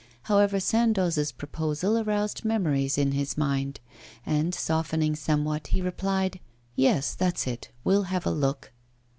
[0.23, 3.79] However, Sandoz's proposal aroused memories in his mind;
[4.25, 6.39] and, softening somewhat, he replied:
[6.75, 8.71] 'Yes, that's it, we'll have a look.